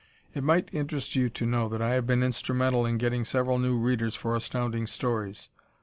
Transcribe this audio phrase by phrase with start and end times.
[0.33, 3.77] It might interest you to know that I have been instrumental in getting several new
[3.77, 5.49] readers for Astounding Stories.